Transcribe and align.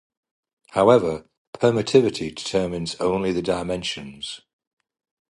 However, 0.69 1.29
permittivity 1.53 2.33
determines 2.33 2.95
only 2.95 3.31
the 3.31 3.43
dimensions. 3.43 4.41